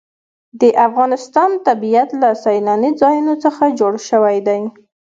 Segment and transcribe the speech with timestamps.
[0.61, 4.61] د افغانستان طبیعت له سیلاني ځایونو څخه جوړ شوی دی.